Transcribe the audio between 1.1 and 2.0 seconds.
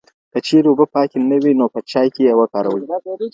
نه وي، نو په